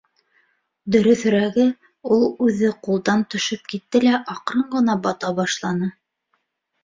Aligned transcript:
Дөрөҫөрәге, 0.93 1.65
ул 2.15 2.23
үҙе 2.45 2.71
ҡулдан 2.87 3.21
төшөп 3.33 3.69
китте 3.73 4.01
лә 4.05 4.21
аҡрын 4.37 4.65
ғына 4.73 4.95
бата 5.05 5.31
башланы. 5.41 5.91